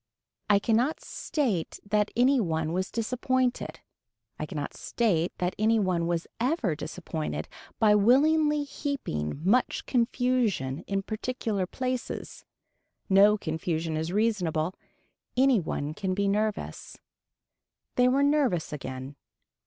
I 0.49 0.57
cannot 0.57 0.99
state 1.03 1.79
that 1.85 2.09
anyone 2.15 2.73
was 2.73 2.89
disappointed. 2.89 3.81
I 4.39 4.47
cannot 4.47 4.73
state 4.73 5.31
that 5.37 5.53
any 5.59 5.77
one 5.77 6.07
was 6.07 6.25
ever 6.39 6.75
disappointed 6.75 7.47
by 7.77 7.93
willingly 7.93 8.63
heaping 8.63 9.39
much 9.45 9.85
confusion 9.85 10.79
in 10.87 11.03
particular 11.03 11.67
places. 11.67 12.43
No 13.09 13.37
confusion 13.37 13.95
is 13.95 14.11
reasonable. 14.11 14.73
Anybody 15.37 15.93
can 15.93 16.15
be 16.15 16.27
nervous. 16.27 16.97
They 17.95 18.07
were 18.07 18.23
nervous 18.23 18.73
again. 18.73 19.17